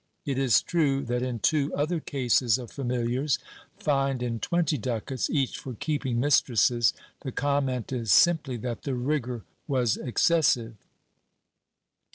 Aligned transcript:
It 0.25 0.39
is 0.39 0.63
true 0.63 1.03
that 1.05 1.21
in 1.21 1.37
two 1.37 1.71
other 1.75 1.99
cases 1.99 2.57
of 2.57 2.71
familiars, 2.71 3.37
fined 3.77 4.23
in 4.23 4.39
twenty 4.39 4.75
ducats 4.75 5.29
each 5.29 5.59
for 5.59 5.75
keeping 5.75 6.19
mistresses, 6.19 6.91
the 7.19 7.31
comment 7.31 7.93
is 7.93 8.11
simply 8.11 8.57
that 8.57 8.81
the 8.81 8.95
rigor 8.95 9.43
was 9.67 9.97
excessive. 9.97 10.73